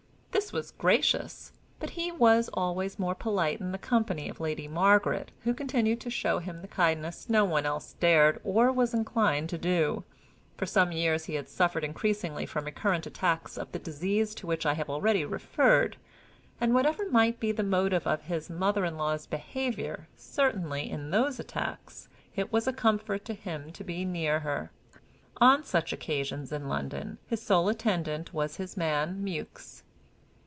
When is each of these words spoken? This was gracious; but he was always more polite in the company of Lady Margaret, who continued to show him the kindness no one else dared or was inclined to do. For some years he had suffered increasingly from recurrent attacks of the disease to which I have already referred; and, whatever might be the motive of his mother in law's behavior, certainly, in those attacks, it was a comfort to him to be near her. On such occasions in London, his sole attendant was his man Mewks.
This 0.33 0.53
was 0.53 0.71
gracious; 0.71 1.51
but 1.79 1.91
he 1.91 2.11
was 2.11 2.49
always 2.53 2.97
more 2.97 3.13
polite 3.13 3.59
in 3.59 3.73
the 3.73 3.77
company 3.77 4.27
of 4.27 4.39
Lady 4.39 4.67
Margaret, 4.67 5.29
who 5.43 5.53
continued 5.53 6.01
to 6.01 6.09
show 6.09 6.39
him 6.39 6.61
the 6.61 6.67
kindness 6.69 7.29
no 7.29 7.45
one 7.45 7.65
else 7.65 7.93
dared 7.99 8.39
or 8.43 8.71
was 8.71 8.93
inclined 8.93 9.49
to 9.49 9.57
do. 9.59 10.03
For 10.57 10.65
some 10.65 10.91
years 10.93 11.25
he 11.25 11.35
had 11.35 11.47
suffered 11.47 11.83
increasingly 11.83 12.45
from 12.47 12.65
recurrent 12.65 13.05
attacks 13.05 13.55
of 13.57 13.71
the 13.71 13.77
disease 13.79 14.33
to 14.35 14.47
which 14.47 14.65
I 14.65 14.73
have 14.73 14.89
already 14.89 15.23
referred; 15.25 15.97
and, 16.59 16.73
whatever 16.73 17.07
might 17.09 17.39
be 17.39 17.51
the 17.51 17.61
motive 17.63 18.07
of 18.07 18.23
his 18.23 18.49
mother 18.49 18.83
in 18.83 18.97
law's 18.97 19.27
behavior, 19.27 20.07
certainly, 20.15 20.89
in 20.89 21.11
those 21.11 21.39
attacks, 21.39 22.07
it 22.35 22.51
was 22.51 22.67
a 22.67 22.73
comfort 22.73 23.25
to 23.25 23.33
him 23.35 23.71
to 23.73 23.83
be 23.83 24.05
near 24.05 24.39
her. 24.39 24.71
On 25.37 25.63
such 25.63 25.93
occasions 25.93 26.51
in 26.51 26.67
London, 26.69 27.19
his 27.27 27.41
sole 27.41 27.69
attendant 27.69 28.33
was 28.33 28.55
his 28.55 28.75
man 28.75 29.23
Mewks. 29.23 29.83